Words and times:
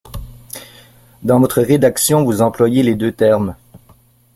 Dans 1.21 1.39
votre 1.39 1.61
rédaction, 1.61 2.23
vous 2.25 2.41
employez 2.41 2.81
les 2.81 2.95
deux 2.95 3.11
termes. 3.11 3.55